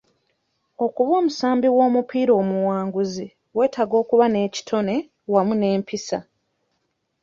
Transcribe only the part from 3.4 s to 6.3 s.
weetaaga okuba n'ekitone wamu n'empisa.